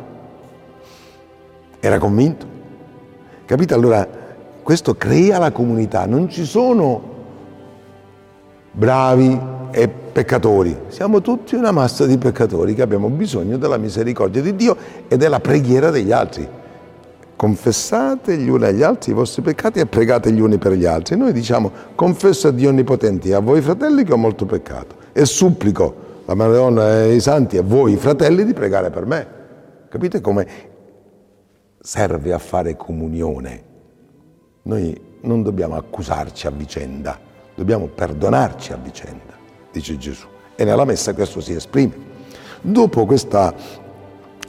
[1.80, 2.46] Era convinto.
[3.46, 3.74] Capite?
[3.74, 4.06] Allora,
[4.62, 6.04] questo crea la comunità.
[6.04, 7.02] Non ci sono
[8.72, 10.76] bravi e peccatori.
[10.88, 14.76] Siamo tutti una massa di peccatori che abbiamo bisogno della misericordia di Dio
[15.08, 16.48] e della preghiera degli altri.
[17.36, 21.16] Confessate gli uni agli altri i vostri peccati e pregate gli uni per gli altri.
[21.16, 25.24] Noi diciamo confesso a Dio Onnipotente e a voi fratelli che ho molto peccato e
[25.24, 29.26] supplico la Madonna e i santi e voi fratelli di pregare per me.
[29.88, 30.46] Capite come
[31.80, 33.62] serve a fare comunione?
[34.62, 37.18] Noi non dobbiamo accusarci a vicenda,
[37.54, 39.34] dobbiamo perdonarci a vicenda,
[39.72, 40.26] dice Gesù.
[40.54, 42.08] E nella messa questo si esprime.
[42.60, 43.54] Dopo questo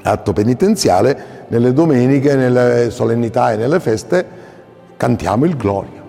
[0.04, 4.26] atto penitenziale, nelle domeniche, nelle solennità e nelle feste,
[4.98, 6.02] cantiamo il Gloria.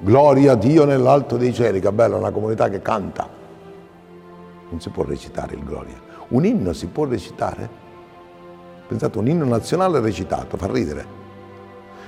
[0.00, 3.28] Gloria a Dio nell'alto dei cieli, che bella una comunità che canta.
[4.68, 6.00] Non si può recitare il Gloria.
[6.28, 7.82] Un inno si può recitare?
[8.86, 11.22] Pensate, un inno nazionale recitato, fa ridere.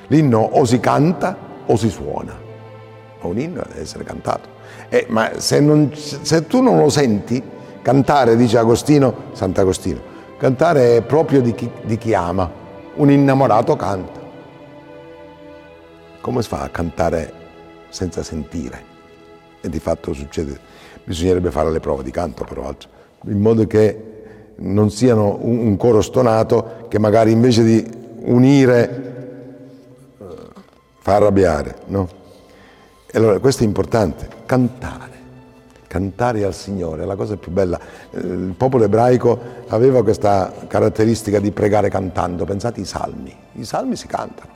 [0.08, 2.34] L'inno o si canta o si suona,
[3.20, 4.55] ma un inno deve essere cantato.
[4.88, 7.42] Eh, ma se, non, se, tu non lo senti,
[7.82, 10.00] cantare, dice Agostino, Sant'Agostino,
[10.38, 12.50] cantare è proprio di chi, di chi ama,
[12.94, 14.20] un innamorato canta.
[16.20, 17.32] Come si fa a cantare
[17.88, 18.94] senza sentire?
[19.60, 20.58] E di fatto succede,
[21.04, 22.88] bisognerebbe fare le prove di canto peraltro,
[23.26, 24.02] in modo che
[24.56, 29.06] non siano un, un coro stonato che magari invece di unire
[31.06, 32.08] fa arrabbiare, no?
[33.16, 35.12] E allora questo è importante, cantare,
[35.86, 37.80] cantare al Signore, è la cosa più bella.
[38.10, 43.96] Eh, il popolo ebraico aveva questa caratteristica di pregare cantando, pensate ai salmi, i salmi
[43.96, 44.50] si cantano.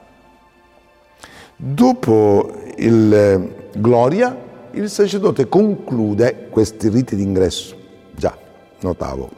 [1.56, 4.36] Dopo il eh, Gloria,
[4.72, 7.74] il sacerdote conclude questi riti d'ingresso.
[8.14, 8.36] Già,
[8.80, 9.30] notavo.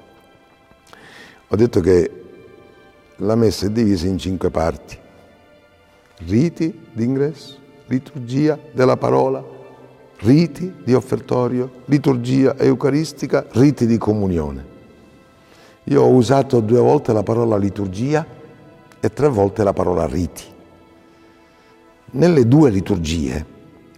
[1.46, 2.10] Ho detto che
[3.18, 4.98] la messa è divisa in cinque parti
[6.26, 7.60] riti d'ingresso,
[7.92, 9.44] liturgia della parola,
[10.20, 14.70] riti di offertorio, liturgia eucaristica, riti di comunione.
[15.84, 18.24] Io ho usato due volte la parola liturgia
[18.98, 20.44] e tre volte la parola riti.
[22.12, 23.44] Nelle due liturgie,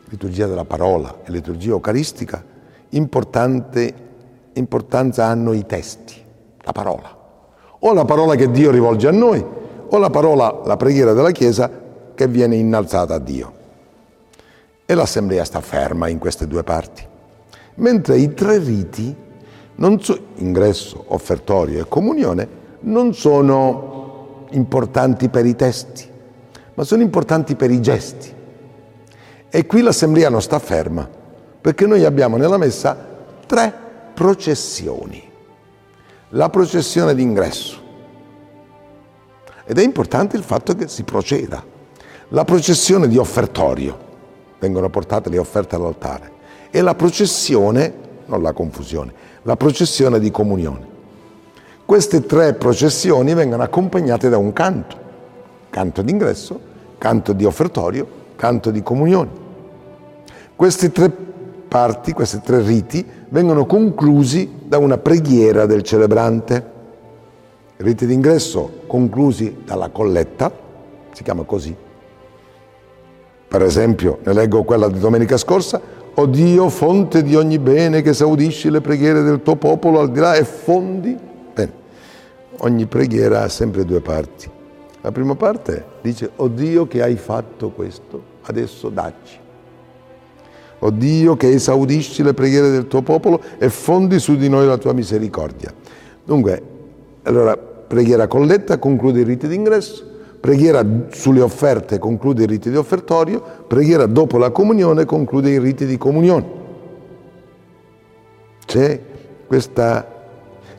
[0.08, 2.42] liturgia della parola e liturgia eucaristica,
[2.90, 3.94] importanza
[5.24, 6.16] hanno i testi,
[6.62, 7.16] la parola.
[7.78, 9.44] O la parola che Dio rivolge a noi,
[9.88, 11.70] o la parola, la preghiera della Chiesa
[12.12, 13.62] che viene innalzata a Dio.
[14.86, 17.06] E l'assemblea sta ferma in queste due parti.
[17.76, 19.14] Mentre i tre riti,
[20.00, 22.48] so, ingresso, offertorio e comunione,
[22.80, 26.08] non sono importanti per i testi,
[26.74, 28.32] ma sono importanti per i gesti.
[29.48, 31.08] E qui l'assemblea non sta ferma,
[31.60, 32.96] perché noi abbiamo nella messa
[33.46, 33.72] tre
[34.12, 35.30] processioni.
[36.30, 37.82] La processione d'ingresso.
[39.64, 41.64] Ed è importante il fatto che si proceda
[42.28, 44.03] la processione di offertorio,
[44.64, 46.32] vengono portate le offerte all'altare,
[46.70, 47.92] e la processione,
[48.26, 50.92] non la confusione, la processione di comunione.
[51.84, 54.96] Queste tre processioni vengono accompagnate da un canto,
[55.68, 56.58] canto d'ingresso,
[56.96, 59.42] canto di offertorio, canto di comunione.
[60.56, 61.10] Queste tre
[61.68, 66.72] parti, questi tre riti, vengono conclusi da una preghiera del celebrante.
[67.76, 70.50] Riti d'ingresso conclusi dalla colletta,
[71.12, 71.76] si chiama così,
[73.54, 75.80] per esempio, ne leggo quella di domenica scorsa,
[76.12, 80.18] o Dio, fonte di ogni bene che esaudisci le preghiere del tuo popolo al di
[80.18, 81.16] là e fondi.
[81.54, 81.72] Bene,
[82.58, 84.50] ogni preghiera ha sempre due parti.
[85.02, 89.38] La prima parte dice, o Dio che hai fatto questo, adesso dacci.
[90.80, 94.78] O Dio che esaudisci le preghiere del tuo popolo e fondi su di noi la
[94.78, 95.72] tua misericordia.
[96.24, 96.60] Dunque,
[97.22, 100.13] allora, preghiera colletta conclude i riti d'ingresso,
[100.44, 105.86] Preghiera sulle offerte conclude i riti di offertorio, preghiera dopo la comunione conclude i riti
[105.86, 106.44] di comunione.
[108.66, 109.00] C'è,
[109.46, 110.06] questa,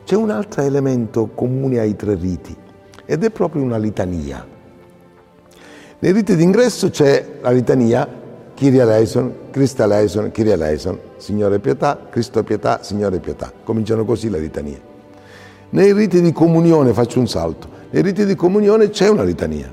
[0.04, 2.54] c'è un altro elemento comune ai tre riti
[3.04, 4.46] ed è proprio una litania.
[5.98, 8.08] Nei riti d'ingresso c'è la litania
[8.54, 13.50] Kyrie eleison, Christa eleison, Kyrie eleison, Signore pietà, Cristo pietà, Signore pietà.
[13.64, 14.80] Cominciano così le litanie.
[15.70, 17.75] Nei riti di comunione faccio un salto.
[17.96, 19.72] Nei riti di comunione c'è una litania.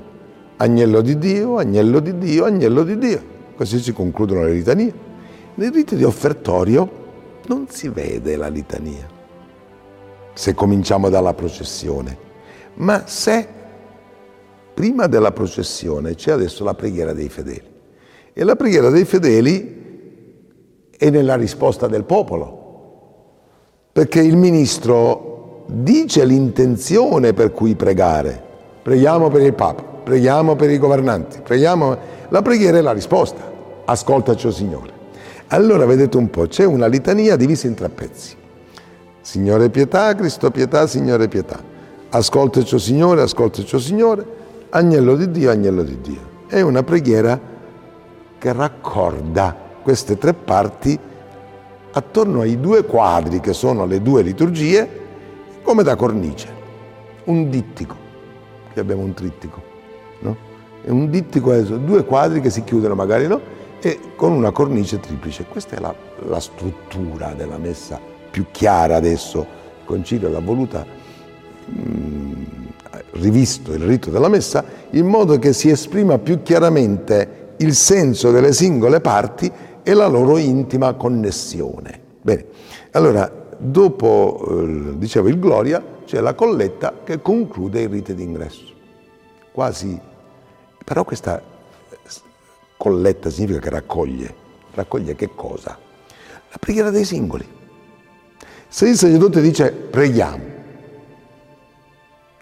[0.56, 3.22] Agnello di Dio, agnello di Dio, agnello di Dio.
[3.54, 4.94] Così si concludono le litanie.
[5.56, 6.90] Nei riti di offertorio
[7.48, 9.06] non si vede la litania,
[10.32, 12.16] se cominciamo dalla processione.
[12.76, 13.46] Ma se
[14.72, 17.72] prima della processione c'è adesso la preghiera dei fedeli.
[18.32, 23.32] E la preghiera dei fedeli è nella risposta del popolo,
[23.92, 25.33] perché il ministro
[25.66, 28.42] dice l'intenzione per cui pregare.
[28.82, 32.12] Preghiamo per il Papa, preghiamo per i governanti, preghiamo...
[32.28, 33.52] La preghiera è la risposta.
[33.84, 34.92] Ascoltaci, oh Signore.
[35.48, 38.34] Allora vedete un po', c'è una litania divisa in tre pezzi.
[39.20, 41.58] Signore pietà, Cristo pietà, Signore pietà.
[42.10, 44.42] Ascoltaci, Signore, ascoltaci, Signore.
[44.70, 46.32] Agnello di Dio, agnello di Dio.
[46.46, 47.38] È una preghiera
[48.38, 50.98] che raccorda queste tre parti
[51.92, 55.02] attorno ai due quadri che sono le due liturgie
[55.64, 56.46] come da cornice,
[57.24, 57.96] un dittico,
[58.70, 59.62] qui abbiamo un trittico,
[60.20, 60.36] no?
[60.84, 63.40] E un dittico è due quadri che si chiudono magari, no?
[63.80, 65.46] E con una cornice triplice.
[65.48, 65.94] Questa è la,
[66.26, 67.98] la struttura della messa
[68.30, 69.40] più chiara adesso.
[69.40, 70.84] Il Concilio l'ha voluta
[71.64, 72.42] mh, mm,
[73.12, 78.52] rivisto il rito della messa in modo che si esprima più chiaramente il senso delle
[78.52, 79.50] singole parti
[79.82, 82.00] e la loro intima connessione.
[82.20, 82.44] Bene,
[82.90, 88.72] allora dopo, eh, dicevo, il Gloria, c'è la colletta che conclude i riti d'ingresso.
[89.52, 89.98] Quasi,
[90.84, 91.40] però questa
[92.76, 94.34] colletta significa che raccoglie.
[94.74, 95.78] Raccoglie che cosa?
[96.50, 97.46] La preghiera dei singoli.
[98.68, 100.52] Se il sacerdote dice preghiamo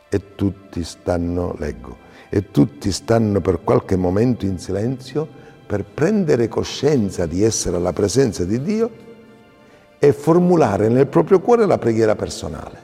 [0.09, 1.97] e tutti stanno, leggo,
[2.29, 5.29] e tutti stanno per qualche momento in silenzio
[5.67, 8.91] per prendere coscienza di essere alla presenza di Dio,
[10.05, 12.77] e formulare nel proprio cuore la preghiera personale.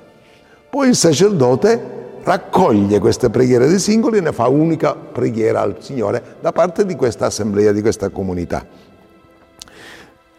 [0.71, 6.37] Poi il sacerdote raccoglie queste preghiere dei singoli e ne fa unica preghiera al Signore
[6.41, 8.65] da parte di questa assemblea, di questa comunità.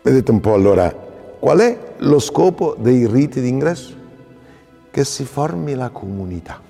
[0.01, 0.89] Vedete un po' allora
[1.37, 3.93] qual è lo scopo dei riti d'ingresso?
[4.89, 6.61] Che si formi la comunità,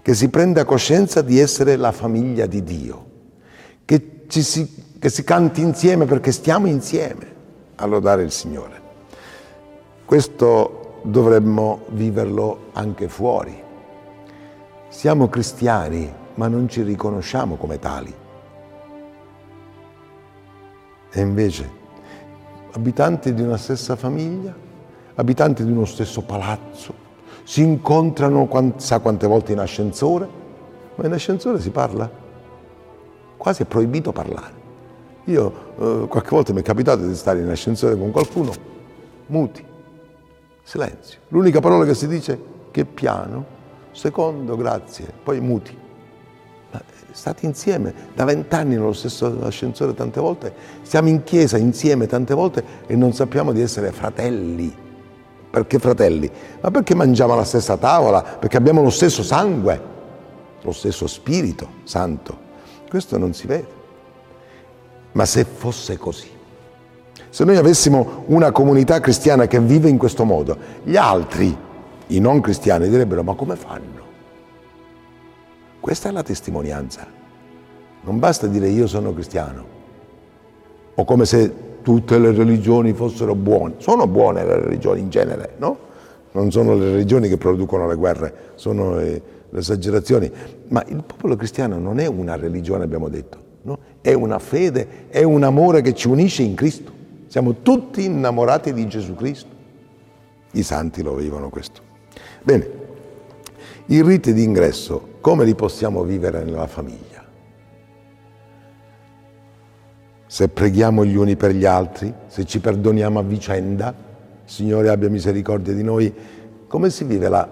[0.00, 3.04] che si prenda coscienza di essere la famiglia di Dio,
[3.84, 7.34] che, si, che si canti insieme perché stiamo insieme
[7.74, 8.84] a lodare il Signore.
[10.06, 13.60] Questo dovremmo viverlo anche fuori.
[14.86, 18.14] Siamo cristiani, ma non ci riconosciamo come tali.
[21.10, 21.70] E invece,
[22.70, 24.54] abitanti di una stessa famiglia,
[25.16, 26.94] abitanti di uno stesso palazzo,
[27.42, 30.28] si incontrano, sa quante volte in ascensore,
[30.94, 32.08] ma in ascensore si parla.
[33.36, 34.54] Quasi è proibito parlare.
[35.24, 38.52] Io eh, qualche volta mi è capitato di stare in ascensore con qualcuno,
[39.26, 39.74] muti,
[40.66, 41.20] Silenzio.
[41.28, 42.36] L'unica parola che si dice
[42.72, 43.44] che piano,
[43.92, 45.78] secondo grazie, poi muti.
[46.72, 50.52] Ma state insieme da vent'anni nello stesso ascensore tante volte,
[50.82, 54.74] siamo in chiesa insieme tante volte e non sappiamo di essere fratelli.
[55.48, 56.28] Perché fratelli?
[56.60, 58.22] Ma perché mangiamo la stessa tavola?
[58.22, 59.80] Perché abbiamo lo stesso sangue,
[60.62, 62.36] lo stesso spirito santo.
[62.88, 63.68] Questo non si vede.
[65.12, 66.28] Ma se fosse così,
[67.36, 71.54] se noi avessimo una comunità cristiana che vive in questo modo, gli altri,
[72.06, 74.04] i non cristiani, direbbero ma come fanno?
[75.78, 77.06] Questa è la testimonianza.
[78.04, 79.64] Non basta dire io sono cristiano,
[80.94, 83.74] o come se tutte le religioni fossero buone.
[83.76, 85.76] Sono buone le religioni in genere, no?
[86.32, 90.32] Non sono le religioni che producono le guerre, sono le, le esagerazioni.
[90.68, 93.78] Ma il popolo cristiano non è una religione, abbiamo detto, no?
[94.00, 96.95] È una fede, è un amore che ci unisce in Cristo.
[97.26, 99.54] Siamo tutti innamorati di Gesù Cristo.
[100.52, 101.82] I santi lo vivono questo.
[102.42, 102.70] Bene,
[103.86, 107.24] i riti di ingresso, come li possiamo vivere nella famiglia?
[110.26, 113.94] Se preghiamo gli uni per gli altri, se ci perdoniamo a vicenda,
[114.44, 116.14] Signore abbia misericordia di noi,
[116.68, 117.48] come si vive la,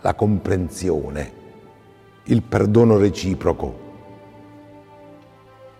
[0.00, 1.32] la comprensione,
[2.24, 3.86] il perdono reciproco?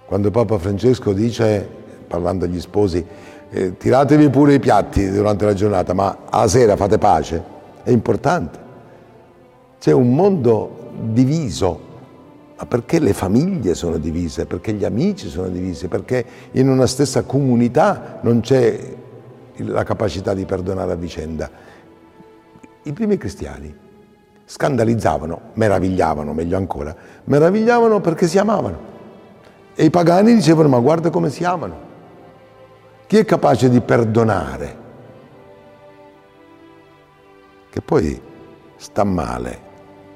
[0.06, 1.68] Quando Papa Francesco dice
[2.08, 3.04] parlando agli sposi,
[3.50, 7.42] eh, tiratevi pure i piatti durante la giornata, ma alla sera fate pace,
[7.82, 8.66] è importante.
[9.78, 11.80] C'è un mondo diviso,
[12.58, 17.22] ma perché le famiglie sono divise, perché gli amici sono divisi, perché in una stessa
[17.22, 18.96] comunità non c'è
[19.56, 21.48] la capacità di perdonare a vicenda.
[22.82, 23.74] I primi cristiani
[24.44, 26.94] scandalizzavano, meravigliavano meglio ancora,
[27.24, 28.96] meravigliavano perché si amavano.
[29.74, 31.87] E i pagani dicevano ma guarda come si amano.
[33.08, 34.76] Chi è capace di perdonare?
[37.70, 38.20] Che poi
[38.76, 39.60] sta male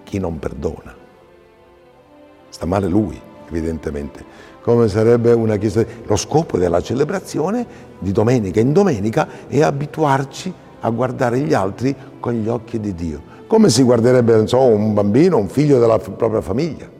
[0.02, 0.94] chi non perdona.
[2.50, 3.18] Sta male lui,
[3.48, 4.22] evidentemente.
[4.60, 5.82] Come sarebbe una chiesa.
[6.04, 7.66] Lo scopo della celebrazione
[7.98, 13.22] di domenica in domenica è abituarci a guardare gli altri con gli occhi di Dio.
[13.46, 16.90] Come si guarderebbe so, un bambino, un figlio della propria famiglia.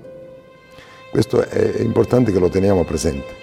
[1.11, 3.41] Questo è importante che lo teniamo presente.